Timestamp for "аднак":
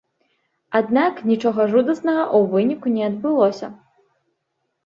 0.79-1.19